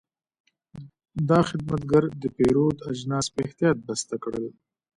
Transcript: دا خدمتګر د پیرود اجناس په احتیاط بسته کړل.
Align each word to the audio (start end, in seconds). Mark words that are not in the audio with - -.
دا 1.29 1.39
خدمتګر 1.49 2.03
د 2.21 2.23
پیرود 2.35 2.77
اجناس 2.91 3.25
په 3.33 3.39
احتیاط 3.45 3.77
بسته 3.87 4.15
کړل. 4.23 4.45